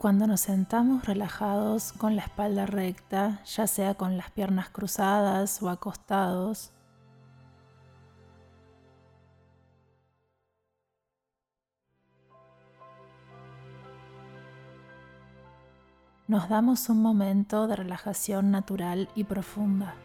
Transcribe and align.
Cuando 0.00 0.26
nos 0.26 0.40
sentamos 0.40 1.04
relajados 1.04 1.92
con 1.92 2.16
la 2.16 2.22
espalda 2.22 2.64
recta, 2.64 3.44
ya 3.44 3.66
sea 3.66 3.92
con 3.92 4.16
las 4.16 4.30
piernas 4.30 4.70
cruzadas 4.70 5.62
o 5.62 5.68
acostados, 5.68 6.72
nos 16.26 16.48
damos 16.48 16.88
un 16.88 17.02
momento 17.02 17.66
de 17.66 17.76
relajación 17.76 18.50
natural 18.50 19.10
y 19.14 19.24
profunda. 19.24 19.96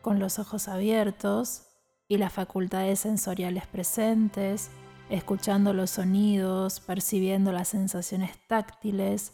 Con 0.00 0.18
los 0.18 0.38
ojos 0.38 0.68
abiertos 0.68 1.66
y 2.08 2.16
las 2.16 2.32
facultades 2.32 3.00
sensoriales 3.00 3.66
presentes, 3.66 4.70
escuchando 5.10 5.72
los 5.72 5.90
sonidos, 5.90 6.80
percibiendo 6.80 7.52
las 7.52 7.68
sensaciones 7.68 8.32
táctiles, 8.46 9.32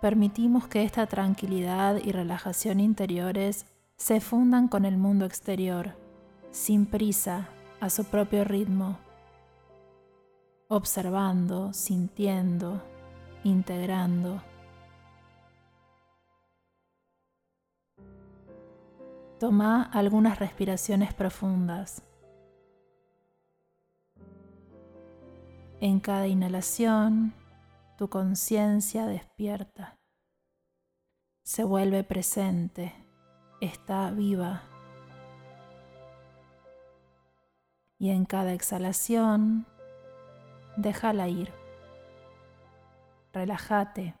permitimos 0.00 0.66
que 0.66 0.82
esta 0.82 1.06
tranquilidad 1.06 1.96
y 2.02 2.12
relajación 2.12 2.80
interiores 2.80 3.66
se 3.96 4.20
fundan 4.20 4.68
con 4.68 4.84
el 4.84 4.96
mundo 4.96 5.26
exterior, 5.26 5.94
sin 6.50 6.86
prisa, 6.86 7.48
a 7.80 7.88
su 7.88 8.04
propio 8.04 8.44
ritmo, 8.44 8.98
observando, 10.68 11.72
sintiendo, 11.72 12.82
integrando. 13.42 14.42
Toma 19.38 19.82
algunas 19.82 20.38
respiraciones 20.38 21.14
profundas. 21.14 22.02
En 25.82 25.98
cada 25.98 26.26
inhalación, 26.26 27.32
tu 27.96 28.10
conciencia 28.10 29.06
despierta, 29.06 29.98
se 31.42 31.64
vuelve 31.64 32.04
presente, 32.04 32.92
está 33.62 34.10
viva. 34.10 34.62
Y 37.98 38.10
en 38.10 38.26
cada 38.26 38.52
exhalación, 38.52 39.66
déjala 40.76 41.28
ir. 41.28 41.50
Relájate. 43.32 44.19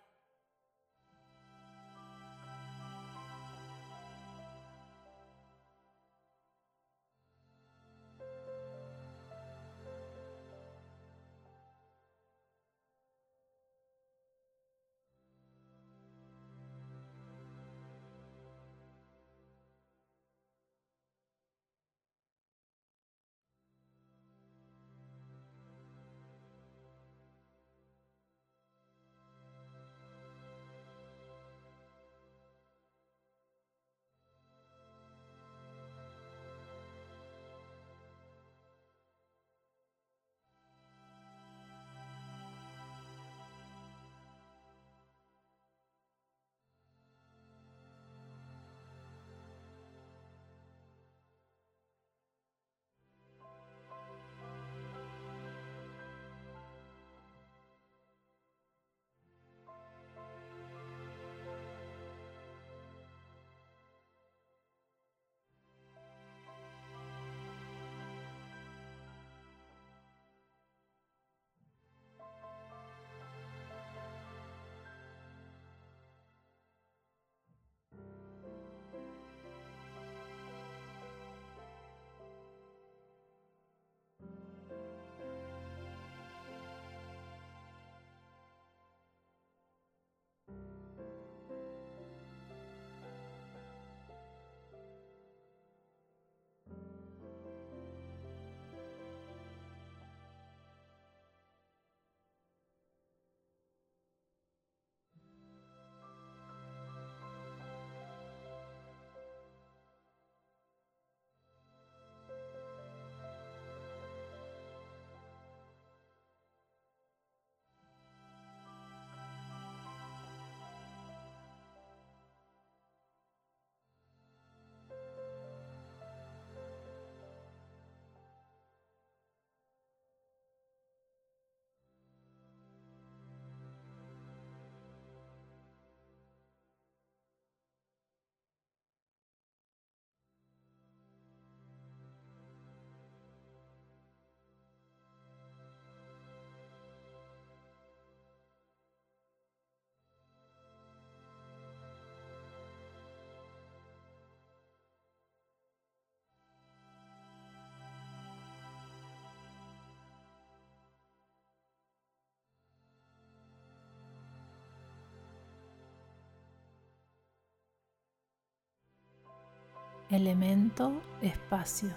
Elemento 170.10 171.00
espacio. 171.22 171.90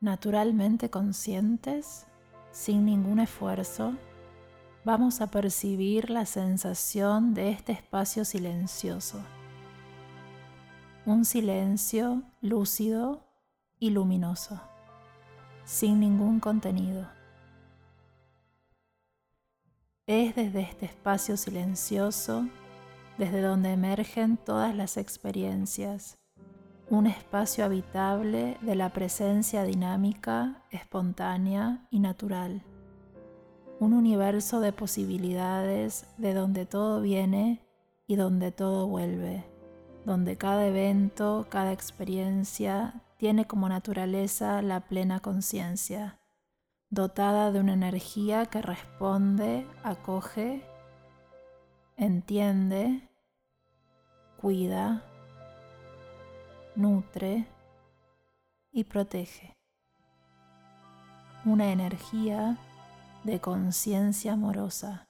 Naturalmente 0.00 0.90
conscientes, 0.90 2.06
sin 2.50 2.84
ningún 2.84 3.20
esfuerzo, 3.20 3.94
vamos 4.84 5.20
a 5.20 5.28
percibir 5.28 6.10
la 6.10 6.26
sensación 6.26 7.32
de 7.34 7.50
este 7.50 7.70
espacio 7.70 8.24
silencioso. 8.24 9.20
Un 11.06 11.24
silencio 11.24 12.22
lúcido 12.40 13.22
y 13.78 13.90
luminoso, 13.90 14.60
sin 15.64 16.00
ningún 16.00 16.40
contenido. 16.40 17.08
Es 20.08 20.34
desde 20.34 20.62
este 20.62 20.86
espacio 20.86 21.36
silencioso 21.36 22.48
desde 23.16 23.40
donde 23.40 23.72
emergen 23.72 24.36
todas 24.36 24.74
las 24.74 24.96
experiencias 24.96 26.18
un 26.92 27.06
espacio 27.06 27.64
habitable 27.64 28.58
de 28.60 28.74
la 28.74 28.90
presencia 28.90 29.64
dinámica, 29.64 30.62
espontánea 30.70 31.86
y 31.90 32.00
natural. 32.00 32.62
Un 33.80 33.94
universo 33.94 34.60
de 34.60 34.74
posibilidades 34.74 36.04
de 36.18 36.34
donde 36.34 36.66
todo 36.66 37.00
viene 37.00 37.66
y 38.06 38.16
donde 38.16 38.52
todo 38.52 38.88
vuelve, 38.88 39.42
donde 40.04 40.36
cada 40.36 40.66
evento, 40.66 41.46
cada 41.48 41.72
experiencia 41.72 43.00
tiene 43.16 43.46
como 43.46 43.70
naturaleza 43.70 44.60
la 44.60 44.80
plena 44.80 45.20
conciencia, 45.20 46.18
dotada 46.90 47.52
de 47.52 47.60
una 47.60 47.72
energía 47.72 48.44
que 48.44 48.60
responde, 48.60 49.66
acoge, 49.82 50.62
entiende, 51.96 53.08
cuida, 54.36 55.06
nutre 56.74 57.46
y 58.70 58.84
protege. 58.84 59.54
Una 61.44 61.70
energía 61.70 62.58
de 63.24 63.40
conciencia 63.40 64.32
amorosa. 64.32 65.08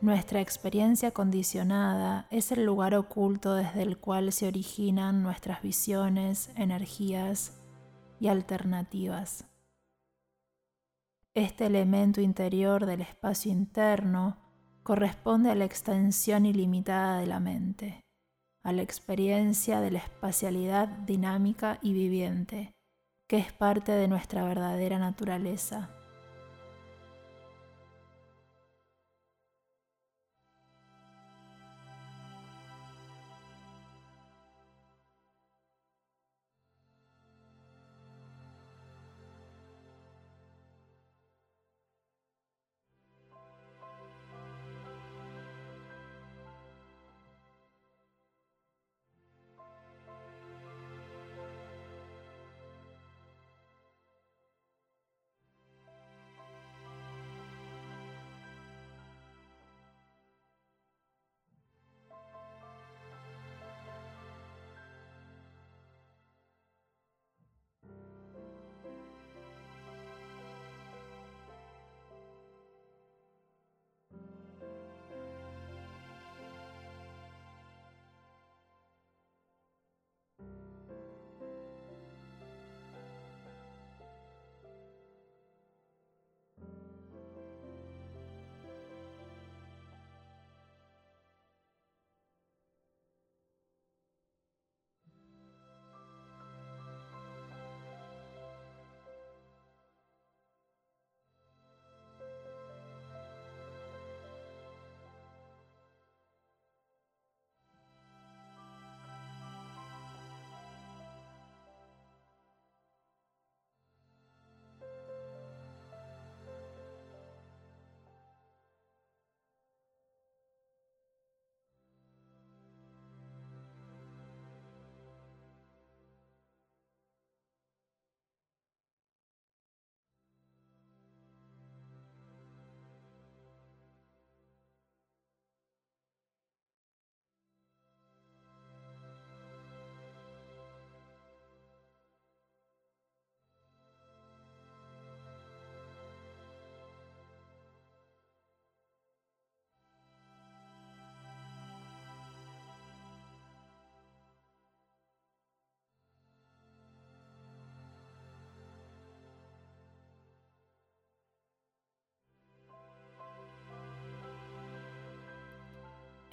Nuestra 0.00 0.40
experiencia 0.40 1.10
condicionada 1.10 2.26
es 2.30 2.52
el 2.52 2.64
lugar 2.64 2.94
oculto 2.94 3.54
desde 3.54 3.82
el 3.82 3.98
cual 3.98 4.32
se 4.32 4.46
originan 4.46 5.22
nuestras 5.22 5.62
visiones, 5.62 6.50
energías 6.56 7.60
y 8.20 8.28
alternativas. 8.28 9.46
Este 11.34 11.66
elemento 11.66 12.20
interior 12.20 12.86
del 12.86 13.02
espacio 13.02 13.52
interno 13.52 14.45
corresponde 14.86 15.50
a 15.50 15.56
la 15.56 15.64
extensión 15.64 16.46
ilimitada 16.46 17.18
de 17.18 17.26
la 17.26 17.40
mente, 17.40 18.04
a 18.62 18.70
la 18.70 18.82
experiencia 18.82 19.80
de 19.80 19.90
la 19.90 19.98
espacialidad 19.98 20.86
dinámica 20.86 21.80
y 21.82 21.92
viviente, 21.92 22.72
que 23.28 23.38
es 23.38 23.52
parte 23.52 23.90
de 23.90 24.06
nuestra 24.06 24.44
verdadera 24.44 25.00
naturaleza. 25.00 25.90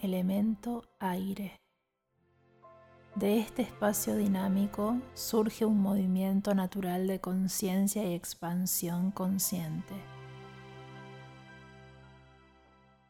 Elemento 0.04 0.84
aire. 1.00 1.62
De 3.16 3.40
este 3.40 3.62
espacio 3.62 4.18
dinámico 4.18 4.98
surge 5.14 5.66
un 5.66 5.80
movimiento 5.80 6.54
natural 6.54 7.08
de 7.08 7.22
conciencia 7.22 8.04
y 8.04 8.14
expansión 8.14 9.12
consciente. 9.12 9.94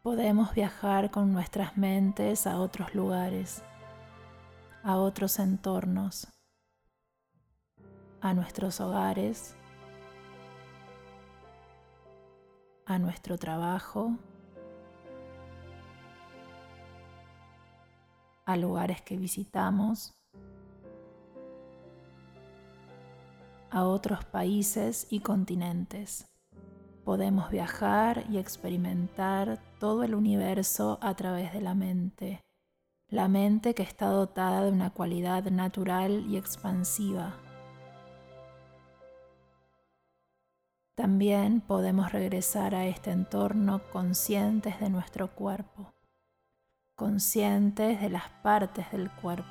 Podemos 0.03 0.53
viajar 0.53 1.09
con 1.09 1.31
nuestras 1.31 1.77
mentes 1.77 2.45
a 2.45 2.59
otros 2.59 2.93
lugares, 2.93 3.63
a 4.83 4.97
otros 4.97 5.39
entornos, 5.39 6.27
a 8.21 8.33
nuestros 8.33 8.81
hogares, 8.81 9.55
a 12.85 12.99
nuestro 12.99 13.37
trabajo, 13.37 14.17
a 18.45 18.57
lugares 18.57 19.01
que 19.01 19.17
visitamos, 19.17 20.13
a 23.69 23.85
otros 23.85 24.23
países 24.25 25.07
y 25.09 25.21
continentes. 25.21 26.27
Podemos 27.03 27.49
viajar 27.49 28.23
y 28.29 28.37
experimentar 28.37 29.59
todo 29.79 30.03
el 30.03 30.15
universo 30.15 30.99
a 31.01 31.15
través 31.15 31.53
de 31.53 31.61
la 31.61 31.73
mente, 31.73 32.41
la 33.09 33.27
mente 33.27 33.73
que 33.73 33.83
está 33.83 34.07
dotada 34.07 34.63
de 34.63 34.71
una 34.71 34.91
cualidad 34.91 35.45
natural 35.45 36.25
y 36.29 36.37
expansiva. 36.37 37.35
También 40.95 41.59
podemos 41.61 42.11
regresar 42.11 42.75
a 42.75 42.85
este 42.85 43.09
entorno 43.09 43.81
conscientes 43.91 44.79
de 44.79 44.89
nuestro 44.91 45.33
cuerpo 45.33 45.91
conscientes 46.95 47.99
de 48.01 48.09
las 48.09 48.29
partes 48.43 48.91
del 48.91 49.09
cuerpo. 49.09 49.47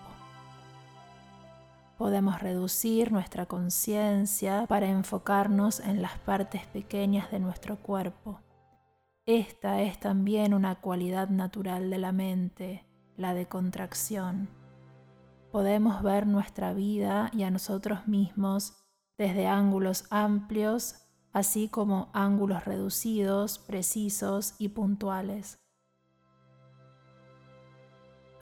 Podemos 1.99 2.41
reducir 2.41 3.13
nuestra 3.13 3.47
conciencia 3.47 4.67
para 4.67 4.89
enfocarnos 4.89 5.81
en 5.81 6.03
las 6.03 6.19
partes 6.19 6.67
pequeñas 6.67 7.31
de 7.31 7.41
nuestro 7.41 7.77
cuerpo. 7.77 8.41
Esta 9.25 9.83
es 9.83 10.01
también 10.01 10.55
una 10.55 10.81
cualidad 10.81 11.29
natural 11.29 11.91
de 11.91 11.99
la 11.99 12.13
mente, 12.13 12.87
la 13.17 13.35
de 13.35 13.47
contracción. 13.47 14.49
Podemos 15.53 16.03
ver 16.03 16.27
nuestra 16.27 16.73
vida 16.73 17.31
y 17.33 17.45
a 17.45 17.51
nosotros 17.51 18.09
mismos 18.09 18.75
desde 19.19 19.47
ángulos 19.47 20.07
amplios, 20.11 20.97
así 21.33 21.69
como 21.69 22.11
ángulos 22.15 22.65
reducidos, 22.65 23.59
precisos 23.61 24.55
y 24.59 24.71
puntuales. 24.71 25.62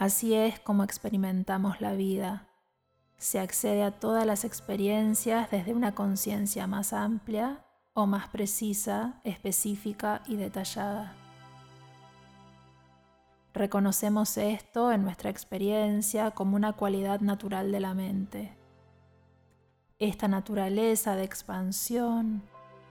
Así 0.01 0.33
es 0.33 0.59
como 0.59 0.83
experimentamos 0.83 1.83
la 1.83 1.93
vida. 1.93 2.49
Se 3.19 3.39
accede 3.39 3.83
a 3.83 3.91
todas 3.91 4.25
las 4.25 4.47
experiencias 4.47 5.51
desde 5.51 5.75
una 5.75 5.95
conciencia 5.95 6.67
más 6.67 6.95
amplia 6.95 7.67
o 7.93 8.07
más 8.07 8.27
precisa, 8.29 9.21
específica 9.25 10.23
y 10.27 10.37
detallada. 10.37 11.13
Reconocemos 13.53 14.39
esto 14.39 14.91
en 14.91 15.03
nuestra 15.03 15.29
experiencia 15.29 16.31
como 16.31 16.57
una 16.57 16.73
cualidad 16.73 17.21
natural 17.21 17.71
de 17.71 17.81
la 17.81 17.93
mente. 17.93 18.57
esta 19.99 20.29
naturaleza 20.29 21.15
de 21.15 21.25
expansión 21.25 22.43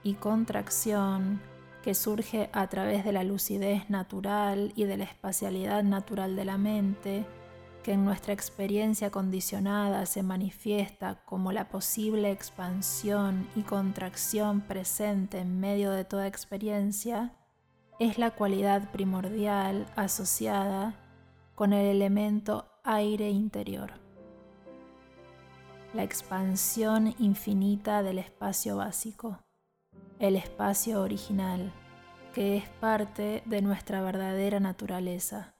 y 0.04 0.14
contracción 0.14 1.40
que 1.82 1.94
surge 1.94 2.50
a 2.52 2.66
través 2.68 3.04
de 3.04 3.12
la 3.12 3.24
lucidez 3.24 3.88
natural 3.88 4.72
y 4.74 4.84
de 4.84 4.98
la 4.98 5.04
espacialidad 5.04 5.82
natural 5.82 6.36
de 6.36 6.44
la 6.44 6.58
mente, 6.58 7.24
que 7.82 7.92
en 7.92 8.04
nuestra 8.04 8.34
experiencia 8.34 9.10
condicionada 9.10 10.04
se 10.04 10.22
manifiesta 10.22 11.22
como 11.24 11.52
la 11.52 11.68
posible 11.68 12.30
expansión 12.30 13.48
y 13.56 13.62
contracción 13.62 14.60
presente 14.60 15.38
en 15.38 15.58
medio 15.60 15.90
de 15.90 16.04
toda 16.04 16.26
experiencia, 16.26 17.34
es 17.98 18.18
la 18.18 18.30
cualidad 18.32 18.90
primordial 18.90 19.86
asociada 19.96 20.94
con 21.54 21.72
el 21.72 21.86
elemento 21.86 22.66
aire 22.84 23.30
interior. 23.30 23.92
La 25.94 26.02
expansión 26.04 27.14
infinita 27.18 28.02
del 28.02 28.18
espacio 28.18 28.76
básico 28.76 29.40
el 30.20 30.36
espacio 30.36 31.00
original, 31.00 31.72
que 32.34 32.58
es 32.58 32.68
parte 32.68 33.42
de 33.46 33.62
nuestra 33.62 34.02
verdadera 34.02 34.60
naturaleza. 34.60 35.54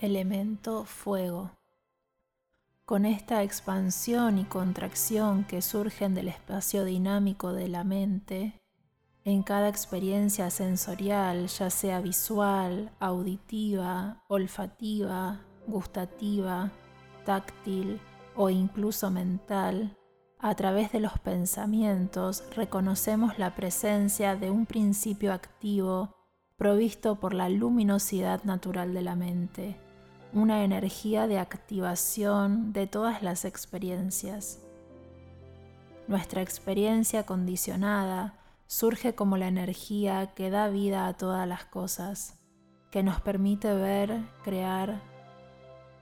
Elemento 0.00 0.84
fuego. 0.84 1.50
Con 2.86 3.04
esta 3.04 3.42
expansión 3.42 4.38
y 4.38 4.44
contracción 4.44 5.44
que 5.44 5.60
surgen 5.60 6.14
del 6.14 6.28
espacio 6.28 6.84
dinámico 6.84 7.52
de 7.52 7.68
la 7.68 7.84
mente, 7.84 8.54
en 9.24 9.42
cada 9.42 9.68
experiencia 9.68 10.48
sensorial, 10.48 11.48
ya 11.48 11.68
sea 11.68 12.00
visual, 12.00 12.90
auditiva, 12.98 14.24
olfativa, 14.28 15.42
gustativa, 15.66 16.72
táctil 17.26 18.00
o 18.34 18.48
incluso 18.48 19.10
mental, 19.10 19.98
a 20.38 20.54
través 20.54 20.90
de 20.92 21.00
los 21.00 21.18
pensamientos 21.18 22.42
reconocemos 22.56 23.38
la 23.38 23.54
presencia 23.54 24.34
de 24.34 24.50
un 24.50 24.64
principio 24.64 25.34
activo 25.34 26.16
provisto 26.56 27.16
por 27.20 27.34
la 27.34 27.50
luminosidad 27.50 28.42
natural 28.44 28.94
de 28.94 29.02
la 29.02 29.14
mente 29.14 29.89
una 30.32 30.62
energía 30.64 31.26
de 31.26 31.38
activación 31.38 32.72
de 32.72 32.86
todas 32.86 33.22
las 33.22 33.44
experiencias. 33.44 34.60
Nuestra 36.06 36.42
experiencia 36.42 37.24
condicionada 37.24 38.34
surge 38.66 39.14
como 39.14 39.36
la 39.36 39.48
energía 39.48 40.32
que 40.34 40.50
da 40.50 40.68
vida 40.68 41.06
a 41.06 41.14
todas 41.14 41.46
las 41.48 41.64
cosas, 41.64 42.38
que 42.90 43.02
nos 43.02 43.20
permite 43.20 43.74
ver, 43.74 44.20
crear 44.44 45.00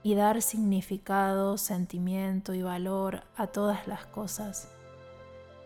y 0.03 0.15
dar 0.15 0.41
significado, 0.41 1.57
sentimiento 1.57 2.53
y 2.53 2.61
valor 2.61 3.23
a 3.35 3.47
todas 3.47 3.87
las 3.87 4.05
cosas, 4.05 4.69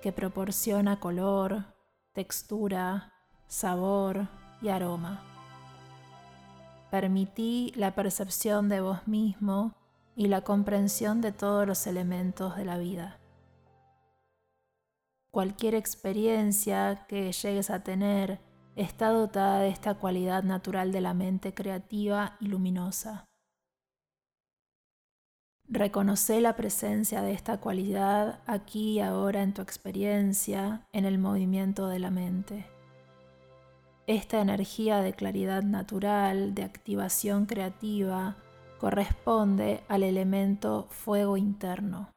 que 0.01 0.12
proporciona 0.12 1.00
color, 1.00 1.65
textura, 2.13 3.13
sabor 3.48 4.27
y 4.62 4.70
aroma. 4.70 5.32
Permití 6.93 7.73
la 7.75 7.95
percepción 7.95 8.69
de 8.69 8.79
vos 8.79 9.07
mismo 9.07 9.73
y 10.15 10.27
la 10.27 10.41
comprensión 10.41 11.21
de 11.21 11.31
todos 11.31 11.65
los 11.65 11.88
elementos 11.88 12.55
de 12.55 12.65
la 12.65 12.77
vida. 12.77 13.19
Cualquier 15.31 15.73
experiencia 15.73 17.07
que 17.07 17.31
llegues 17.31 17.71
a 17.71 17.83
tener 17.83 18.39
está 18.75 19.09
dotada 19.09 19.62
de 19.62 19.69
esta 19.69 19.95
cualidad 19.95 20.43
natural 20.43 20.91
de 20.91 21.01
la 21.01 21.15
mente 21.15 21.55
creativa 21.55 22.38
y 22.39 22.50
luminosa. 22.50 23.25
Reconoce 25.67 26.41
la 26.41 26.55
presencia 26.55 27.23
de 27.23 27.33
esta 27.33 27.59
cualidad 27.59 28.43
aquí 28.45 28.91
y 28.91 29.00
ahora 29.00 29.41
en 29.41 29.55
tu 29.55 29.63
experiencia, 29.63 30.88
en 30.93 31.05
el 31.05 31.17
movimiento 31.17 31.88
de 31.88 31.97
la 31.97 32.12
mente. 32.12 32.73
Esta 34.05 34.41
energía 34.41 35.01
de 35.01 35.13
claridad 35.13 35.63
natural, 35.63 36.53
de 36.53 36.63
activación 36.63 37.45
creativa, 37.45 38.36
corresponde 38.77 39.81
al 39.88 40.03
elemento 40.03 40.88
fuego 40.89 41.38
interno. 41.38 42.12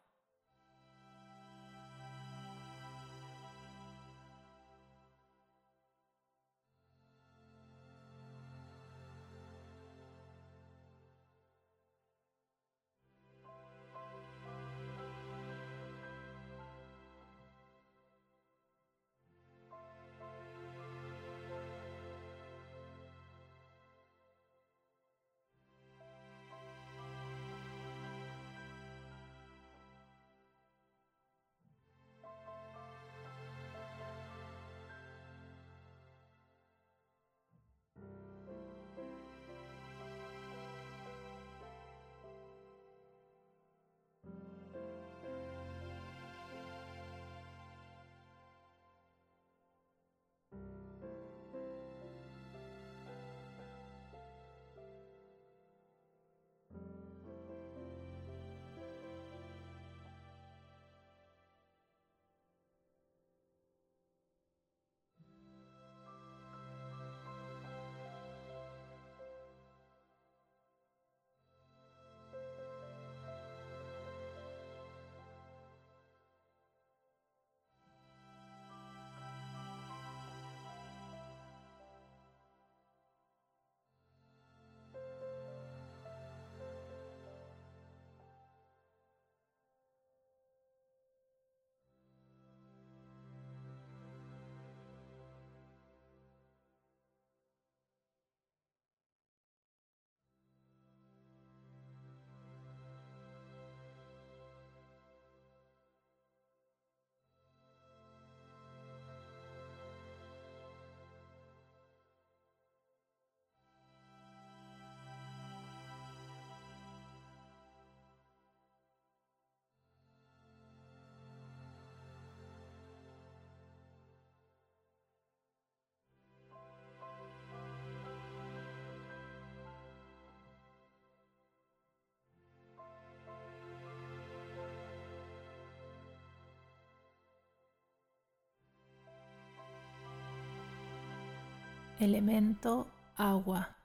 Elemento 141.98 142.88
agua. 143.16 143.78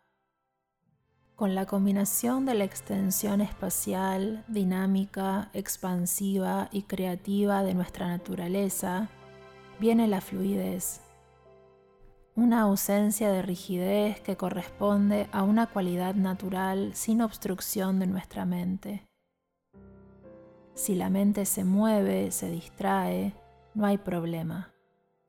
Con 1.38 1.56
la 1.56 1.66
combinación 1.66 2.46
de 2.46 2.56
la 2.56 2.66
extensión 2.66 3.40
espacial, 3.40 4.44
dinámica, 4.50 5.50
expansiva 5.54 6.68
y 6.74 6.82
creativa 6.82 7.64
de 7.64 7.74
nuestra 7.74 8.10
naturaleza, 8.10 9.08
viene 9.80 10.10
la 10.10 10.20
fluidez. 10.20 11.00
Una 12.36 12.64
ausencia 12.64 13.32
de 13.32 13.44
rigidez 13.44 14.20
que 14.20 14.36
corresponde 14.36 15.30
a 15.32 15.44
una 15.44 15.68
cualidad 15.68 16.14
natural 16.14 16.92
sin 16.94 17.22
obstrucción 17.22 17.98
de 18.00 18.08
nuestra 18.08 18.44
mente. 18.44 19.08
Si 20.74 20.96
la 20.96 21.10
mente 21.10 21.46
se 21.46 21.64
mueve, 21.64 22.32
se 22.32 22.52
distrae, 22.52 23.34
no 23.74 23.86
hay 23.86 23.98
problema 23.98 24.74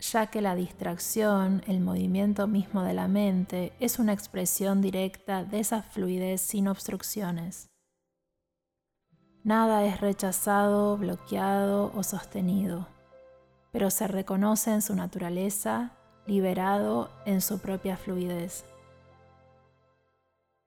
ya 0.02 0.26
que 0.26 0.40
la 0.40 0.56
distracción, 0.56 1.62
el 1.68 1.80
movimiento 1.80 2.49
mismo 2.49 2.82
de 2.82 2.92
la 2.92 3.06
mente, 3.06 3.73
es 3.78 4.00
una 4.00 4.12
expresión 4.12 4.82
directa 4.82 5.44
de 5.44 5.61
esa 5.61 5.82
fluidez 5.82 6.40
sin 6.40 6.66
obstrucciones. 6.66 7.71
Nada 9.44 9.85
es 9.85 10.00
rechazado, 10.00 10.97
bloqueado 10.97 11.92
o 11.94 12.02
sostenido, 12.02 12.88
pero 13.71 13.90
se 13.90 14.09
reconoce 14.09 14.73
en 14.73 14.82
su 14.82 14.97
naturaleza, 14.97 15.92
liberado 16.26 17.11
en 17.25 17.40
su 17.40 17.61
propia 17.61 17.97
fluidez. 17.97 18.64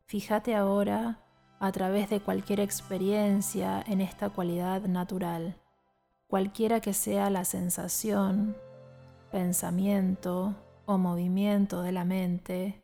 Fíjate 0.06 0.56
ahora 0.56 1.20
a 1.60 1.72
través 1.74 2.10
de 2.10 2.22
cualquier 2.22 2.62
experiencia 2.62 3.84
en 3.86 4.00
esta 4.00 4.30
cualidad 4.30 4.84
natural, 4.84 5.58
cualquiera 6.28 6.80
que 6.80 6.94
sea 6.94 7.30
la 7.30 7.44
sensación, 7.44 8.56
pensamiento 9.32 10.56
o 10.86 10.98
movimiento 10.98 11.82
de 11.82 11.92
la 11.92 12.06
mente, 12.06 12.84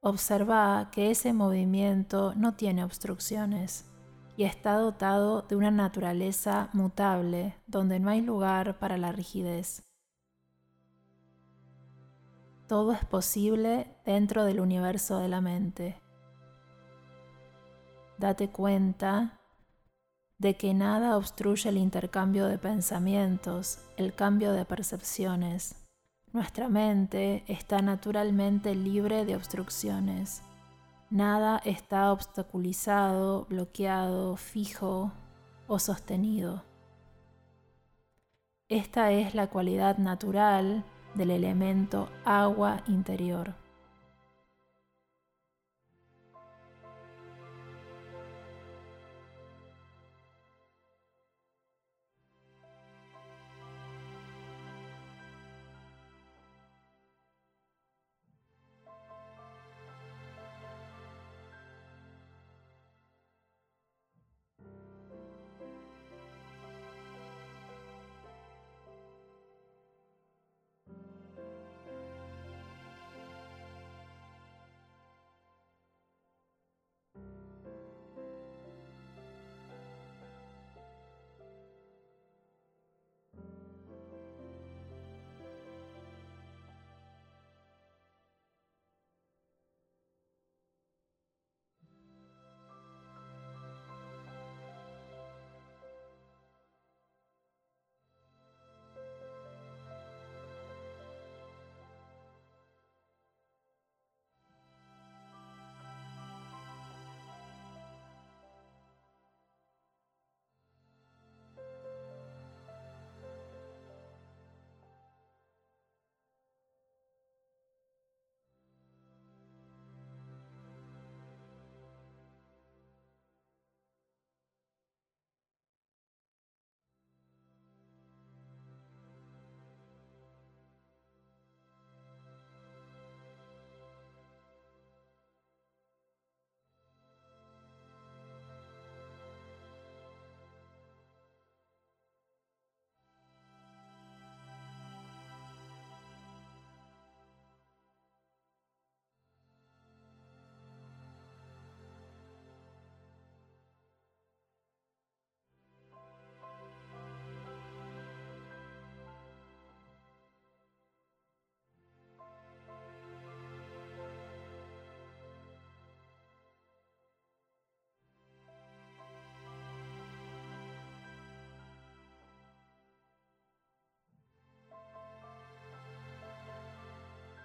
observa 0.00 0.90
que 0.90 1.10
ese 1.10 1.32
movimiento 1.32 2.34
no 2.34 2.54
tiene 2.54 2.84
obstrucciones 2.84 3.86
y 4.36 4.44
está 4.44 4.74
dotado 4.74 5.42
de 5.42 5.56
una 5.56 5.70
naturaleza 5.70 6.70
mutable 6.72 7.54
donde 7.66 8.00
no 8.00 8.10
hay 8.10 8.20
lugar 8.20 8.78
para 8.78 8.96
la 8.96 9.12
rigidez. 9.12 9.84
Todo 12.66 12.92
es 12.92 13.04
posible 13.04 13.94
dentro 14.04 14.44
del 14.44 14.60
universo 14.60 15.18
de 15.18 15.28
la 15.28 15.40
mente. 15.40 16.00
Date 18.18 18.50
cuenta 18.50 19.40
de 20.38 20.56
que 20.56 20.74
nada 20.74 21.16
obstruye 21.16 21.68
el 21.68 21.76
intercambio 21.76 22.46
de 22.46 22.58
pensamientos, 22.58 23.78
el 23.96 24.14
cambio 24.14 24.52
de 24.52 24.64
percepciones, 24.64 25.81
nuestra 26.32 26.68
mente 26.68 27.44
está 27.46 27.82
naturalmente 27.82 28.74
libre 28.74 29.24
de 29.24 29.36
obstrucciones. 29.36 30.42
Nada 31.10 31.60
está 31.64 32.10
obstaculizado, 32.10 33.44
bloqueado, 33.50 34.36
fijo 34.36 35.12
o 35.66 35.78
sostenido. 35.78 36.64
Esta 38.68 39.12
es 39.12 39.34
la 39.34 39.48
cualidad 39.48 39.98
natural 39.98 40.84
del 41.14 41.30
elemento 41.30 42.08
agua 42.24 42.82
interior. 42.88 43.61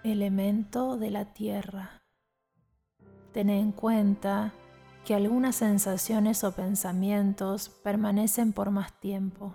Elemento 0.08 0.96
de 0.96 1.10
la 1.10 1.32
tierra. 1.32 2.02
Ten 3.32 3.50
en 3.50 3.72
cuenta 3.72 4.52
que 5.04 5.14
algunas 5.14 5.56
sensaciones 5.56 6.44
o 6.44 6.52
pensamientos 6.52 7.68
permanecen 7.68 8.52
por 8.52 8.70
más 8.70 8.98
tiempo. 9.00 9.54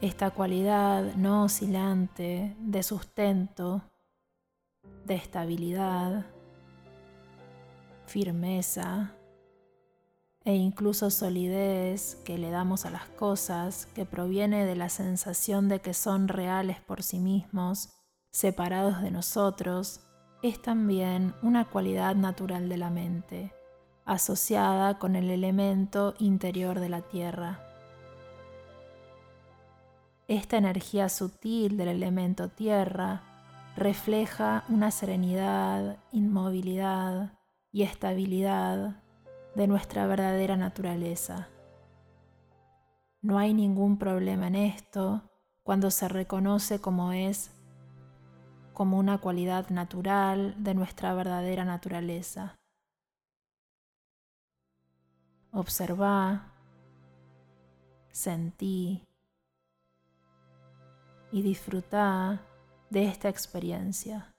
Esta 0.00 0.30
cualidad 0.30 1.14
no 1.14 1.44
oscilante 1.44 2.54
de 2.58 2.82
sustento, 2.82 3.82
de 5.06 5.14
estabilidad, 5.14 6.26
firmeza 8.06 9.14
e 10.44 10.54
incluso 10.54 11.10
solidez 11.10 12.16
que 12.24 12.38
le 12.38 12.50
damos 12.50 12.86
a 12.86 12.90
las 12.90 13.08
cosas, 13.08 13.86
que 13.86 14.04
proviene 14.04 14.64
de 14.64 14.76
la 14.76 14.88
sensación 14.88 15.68
de 15.68 15.80
que 15.80 15.94
son 15.94 16.28
reales 16.28 16.80
por 16.80 17.02
sí 17.02 17.18
mismos, 17.18 17.95
separados 18.36 19.00
de 19.00 19.10
nosotros, 19.10 20.00
es 20.42 20.60
también 20.60 21.34
una 21.40 21.64
cualidad 21.64 22.14
natural 22.14 22.68
de 22.68 22.76
la 22.76 22.90
mente, 22.90 23.54
asociada 24.04 24.98
con 24.98 25.16
el 25.16 25.30
elemento 25.30 26.12
interior 26.18 26.78
de 26.78 26.90
la 26.90 27.00
tierra. 27.00 27.60
Esta 30.28 30.58
energía 30.58 31.08
sutil 31.08 31.78
del 31.78 31.88
elemento 31.88 32.50
tierra 32.50 33.22
refleja 33.74 34.64
una 34.68 34.90
serenidad, 34.90 35.96
inmovilidad 36.12 37.32
y 37.72 37.84
estabilidad 37.84 39.02
de 39.54 39.66
nuestra 39.66 40.06
verdadera 40.06 40.58
naturaleza. 40.58 41.48
No 43.22 43.38
hay 43.38 43.54
ningún 43.54 43.96
problema 43.96 44.48
en 44.48 44.56
esto 44.56 45.22
cuando 45.62 45.90
se 45.90 46.06
reconoce 46.06 46.82
como 46.82 47.12
es 47.12 47.55
como 48.76 48.98
una 48.98 49.16
cualidad 49.16 49.70
natural 49.70 50.54
de 50.62 50.74
nuestra 50.74 51.14
verdadera 51.14 51.64
naturaleza. 51.64 52.56
Observa, 55.50 56.52
sentí 58.12 59.02
y 61.32 61.40
disfruta 61.40 62.42
de 62.90 63.06
esta 63.06 63.30
experiencia. 63.30 64.35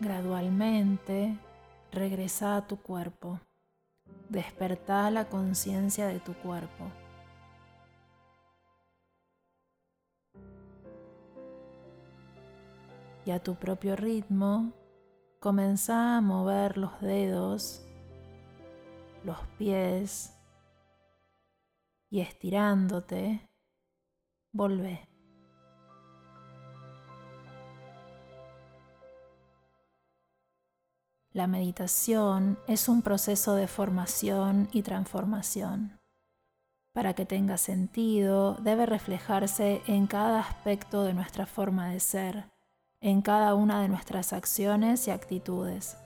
Gradualmente 0.00 1.36
regresa 1.92 2.56
a 2.56 2.66
tu 2.66 2.78
cuerpo. 2.78 3.38
Desperta 4.30 5.10
la 5.10 5.28
conciencia 5.28 6.06
de 6.06 6.20
tu 6.20 6.32
cuerpo. 6.32 6.90
Y 13.26 13.30
a 13.30 13.42
tu 13.42 13.56
propio 13.56 13.94
ritmo, 13.94 14.72
comenzá 15.38 16.16
a 16.16 16.20
mover 16.22 16.78
los 16.78 16.98
dedos, 17.02 17.84
los 19.22 19.38
pies 19.58 20.34
y 22.08 22.20
estirándote, 22.20 23.46
volvé. 24.50 25.09
La 31.32 31.46
meditación 31.46 32.58
es 32.66 32.88
un 32.88 33.02
proceso 33.02 33.54
de 33.54 33.68
formación 33.68 34.68
y 34.72 34.82
transformación. 34.82 35.96
Para 36.92 37.14
que 37.14 37.24
tenga 37.24 37.56
sentido, 37.56 38.54
debe 38.54 38.84
reflejarse 38.84 39.80
en 39.86 40.08
cada 40.08 40.40
aspecto 40.40 41.04
de 41.04 41.14
nuestra 41.14 41.46
forma 41.46 41.88
de 41.90 42.00
ser, 42.00 42.50
en 43.00 43.22
cada 43.22 43.54
una 43.54 43.80
de 43.80 43.88
nuestras 43.88 44.32
acciones 44.32 45.06
y 45.06 45.12
actitudes. 45.12 45.96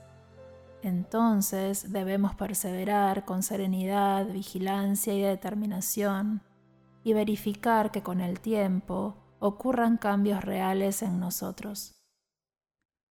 Entonces 0.83 1.91
debemos 1.91 2.35
perseverar 2.35 3.25
con 3.25 3.41
serenidad, 3.41 4.27
vigilancia 4.27 5.15
y 5.15 5.21
determinación 5.21 6.43
y 7.03 7.13
verificar 7.13 7.89
que 7.89 8.03
con 8.03 8.21
el 8.21 8.39
tiempo 8.39 9.15
ocurran 9.39 9.97
cambios 9.97 10.43
reales 10.43 11.01
en 11.01 11.19
nosotros. 11.19 11.95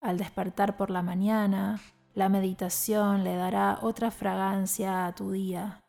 Al 0.01 0.19
despertar 0.19 0.77
por 0.77 0.91
la 0.91 1.03
mañana, 1.03 1.81
la 2.15 2.29
meditación 2.29 3.25
le 3.25 3.35
dará 3.35 3.79
otra 3.83 4.11
fragancia 4.11 5.07
a 5.07 5.15
tu 5.15 5.33
día. 5.33 5.85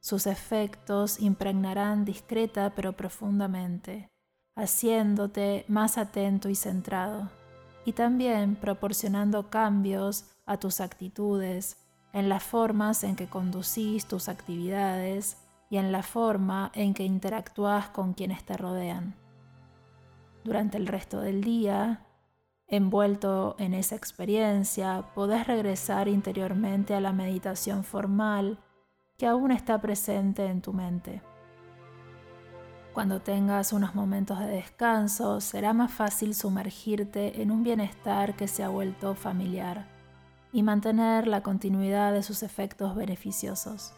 Sus 0.00 0.26
efectos 0.26 1.20
impregnarán 1.20 2.04
discreta 2.04 2.74
pero 2.74 2.92
profundamente, 2.92 4.10
haciéndote 4.56 5.64
más 5.68 5.98
atento 5.98 6.48
y 6.48 6.54
centrado, 6.54 7.30
y 7.84 7.92
también 7.92 8.56
proporcionando 8.56 9.48
cambios 9.50 10.26
a 10.46 10.58
tus 10.58 10.80
actitudes, 10.80 11.76
en 12.12 12.28
las 12.28 12.42
formas 12.42 13.04
en 13.04 13.16
que 13.16 13.28
conducís 13.28 14.06
tus 14.06 14.28
actividades 14.28 15.36
y 15.70 15.76
en 15.76 15.92
la 15.92 16.02
forma 16.02 16.72
en 16.74 16.92
que 16.92 17.04
interactúas 17.04 17.88
con 17.88 18.14
quienes 18.14 18.44
te 18.44 18.56
rodean. 18.56 19.14
Durante 20.44 20.76
el 20.76 20.86
resto 20.86 21.20
del 21.20 21.44
día, 21.44 22.06
Envuelto 22.72 23.56
en 23.58 23.74
esa 23.74 23.96
experiencia, 23.96 25.04
podés 25.16 25.48
regresar 25.48 26.06
interiormente 26.06 26.94
a 26.94 27.00
la 27.00 27.12
meditación 27.12 27.82
formal 27.82 28.58
que 29.18 29.26
aún 29.26 29.50
está 29.50 29.80
presente 29.80 30.46
en 30.46 30.62
tu 30.62 30.72
mente. 30.72 31.20
Cuando 32.92 33.20
tengas 33.20 33.72
unos 33.72 33.96
momentos 33.96 34.38
de 34.38 34.46
descanso, 34.46 35.40
será 35.40 35.72
más 35.72 35.92
fácil 35.92 36.32
sumergirte 36.32 37.42
en 37.42 37.50
un 37.50 37.64
bienestar 37.64 38.36
que 38.36 38.46
se 38.46 38.62
ha 38.62 38.68
vuelto 38.68 39.16
familiar 39.16 39.88
y 40.52 40.62
mantener 40.62 41.26
la 41.26 41.42
continuidad 41.42 42.12
de 42.12 42.22
sus 42.22 42.44
efectos 42.44 42.94
beneficiosos. 42.94 43.94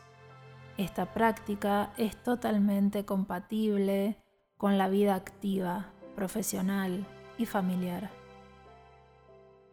Esta 0.78 1.12
práctica 1.12 1.92
es 1.98 2.16
totalmente 2.22 3.04
compatible 3.04 4.16
con 4.56 4.78
la 4.78 4.88
vida 4.88 5.14
activa, 5.14 5.90
profesional 6.16 7.06
y 7.36 7.44
familiar. 7.44 8.21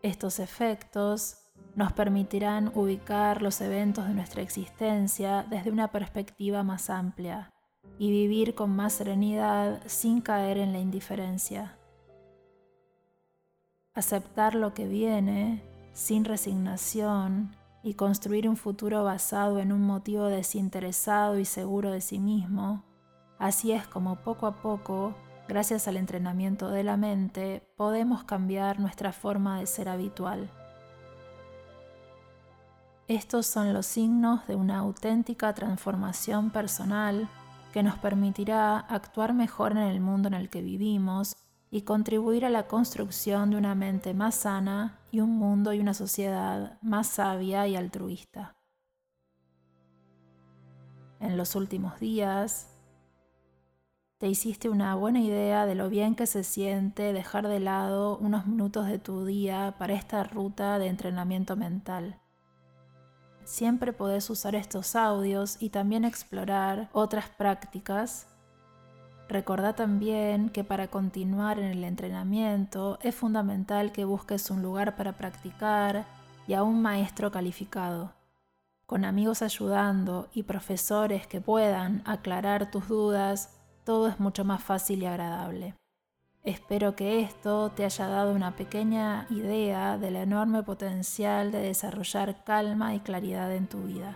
Estos 0.01 0.39
efectos 0.39 1.37
nos 1.75 1.91
permitirán 1.91 2.71
ubicar 2.73 3.41
los 3.41 3.59
eventos 3.59 4.07
de 4.07 4.13
nuestra 4.13 4.41
existencia 4.41 5.45
desde 5.49 5.71
una 5.71 5.89
perspectiva 5.89 6.63
más 6.63 6.89
amplia 6.89 7.51
y 7.97 8.09
vivir 8.09 8.55
con 8.55 8.73
más 8.73 8.93
serenidad 8.93 9.81
sin 9.87 10.21
caer 10.21 10.57
en 10.57 10.71
la 10.71 10.79
indiferencia. 10.79 11.77
Aceptar 13.93 14.55
lo 14.55 14.73
que 14.73 14.87
viene 14.87 15.61
sin 15.91 16.23
resignación 16.23 17.57
y 17.83 17.95
construir 17.95 18.47
un 18.47 18.55
futuro 18.55 19.03
basado 19.03 19.59
en 19.59 19.73
un 19.73 19.81
motivo 19.81 20.25
desinteresado 20.25 21.37
y 21.39 21.45
seguro 21.45 21.91
de 21.91 21.99
sí 21.99 22.19
mismo, 22.19 22.85
así 23.37 23.73
es 23.73 23.85
como 23.85 24.15
poco 24.17 24.47
a 24.47 24.61
poco, 24.61 25.13
gracias 25.49 25.87
al 25.87 25.97
entrenamiento 25.97 26.69
de 26.69 26.83
la 26.83 26.95
mente, 26.95 27.63
podemos 27.75 28.23
cambiar 28.23 28.79
nuestra 28.79 29.11
forma 29.11 29.59
de 29.59 29.65
ser 29.65 29.89
habitual. 29.89 30.47
Estos 33.07 33.47
son 33.47 33.73
los 33.73 33.87
signos 33.87 34.45
de 34.47 34.55
una 34.55 34.77
auténtica 34.77 35.51
transformación 35.55 36.51
personal 36.51 37.27
que 37.73 37.81
nos 37.81 37.97
permitirá 37.97 38.77
actuar 38.77 39.33
mejor 39.33 39.71
en 39.71 39.79
el 39.79 39.99
mundo 39.99 40.27
en 40.27 40.35
el 40.35 40.51
que 40.51 40.61
vivimos 40.61 41.35
y 41.71 41.81
contribuir 41.81 42.45
a 42.45 42.51
la 42.51 42.67
construcción 42.67 43.49
de 43.49 43.57
una 43.57 43.73
mente 43.73 44.13
más 44.13 44.35
sana 44.35 44.99
y 45.11 45.19
un 45.19 45.31
mundo 45.31 45.73
y 45.73 45.79
una 45.79 45.95
sociedad 45.95 46.77
más 46.83 47.07
sabia 47.07 47.67
y 47.67 47.75
altruista. 47.75 48.55
En 51.19 51.37
los 51.37 51.55
últimos 51.55 51.99
días, 51.99 52.67
te 54.19 54.27
hiciste 54.27 54.69
una 54.69 54.93
buena 54.93 55.21
idea 55.21 55.65
de 55.65 55.73
lo 55.73 55.89
bien 55.89 56.13
que 56.13 56.27
se 56.27 56.43
siente 56.43 57.11
dejar 57.13 57.47
de 57.47 57.59
lado 57.59 58.19
unos 58.19 58.45
minutos 58.45 58.85
de 58.85 58.99
tu 58.99 59.25
día 59.25 59.73
para 59.79 59.93
esta 59.93 60.23
ruta 60.23 60.77
de 60.77 60.85
entrenamiento 60.85 61.55
mental 61.55 62.19
siempre 63.49 63.93
podés 63.93 64.29
usar 64.29 64.53
estos 64.53 64.95
audios 64.95 65.57
y 65.59 65.69
también 65.69 66.05
explorar 66.05 66.87
otras 66.93 67.29
prácticas. 67.29 68.27
Recordá 69.27 69.73
también 69.73 70.49
que 70.49 70.63
para 70.63 70.87
continuar 70.87 71.57
en 71.57 71.65
el 71.65 71.83
entrenamiento 71.83 72.99
es 73.01 73.15
fundamental 73.15 73.91
que 73.91 74.05
busques 74.05 74.51
un 74.51 74.61
lugar 74.61 74.95
para 74.95 75.13
practicar 75.13 76.05
y 76.47 76.53
a 76.53 76.61
un 76.61 76.81
maestro 76.81 77.31
calificado, 77.31 78.13
con 78.85 79.03
amigos 79.03 79.41
ayudando 79.41 80.27
y 80.31 80.43
profesores 80.43 81.25
que 81.25 81.41
puedan 81.41 82.03
aclarar 82.05 82.69
tus 82.69 82.87
dudas, 82.87 83.58
todo 83.89 84.07
es 84.07 84.19
mucho 84.19 84.45
más 84.45 84.63
fácil 84.63 85.01
y 85.01 85.07
agradable. 85.07 85.73
Espero 86.43 86.95
que 86.95 87.21
esto 87.21 87.71
te 87.71 87.85
haya 87.85 88.05
dado 88.05 88.33
una 88.33 88.55
pequeña 88.55 89.25
idea 89.31 89.97
del 89.97 90.15
enorme 90.15 90.61
potencial 90.61 91.51
de 91.51 91.57
desarrollar 91.57 92.43
calma 92.43 92.93
y 92.93 92.99
claridad 92.99 93.51
en 93.51 93.65
tu 93.65 93.81
vida. 93.81 94.15